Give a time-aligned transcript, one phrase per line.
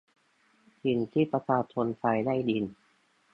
[0.83, 2.63] สิ่งที่ประชาชนไทยได้ยิน